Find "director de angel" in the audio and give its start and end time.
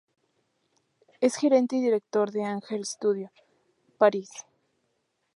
1.81-2.83